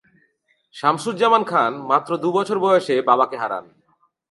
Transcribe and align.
শামসুজ্জামান 0.75 1.43
খান 1.43 1.71
মাত্র 1.91 2.11
দুবছর 2.17 2.57
বয়সে 2.59 2.95
বাবাকে 3.01 3.35
হারান। 3.41 3.65